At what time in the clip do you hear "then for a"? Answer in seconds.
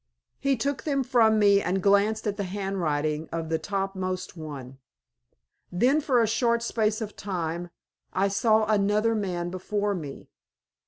5.71-6.27